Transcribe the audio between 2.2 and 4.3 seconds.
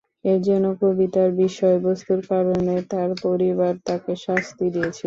কারণে তার পরিবার তাকে